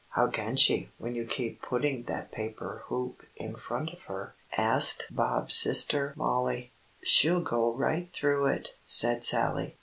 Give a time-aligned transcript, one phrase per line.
[0.15, 5.05] "How can she, when you keep putting that paper hoop in front of her?" asked
[5.11, 6.71] Bob's sister Mollie.
[7.03, 9.77] "She'll go right through it," said Sallie.